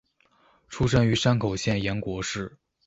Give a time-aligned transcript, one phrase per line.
[0.67, 2.57] 出身于山口县岩国市。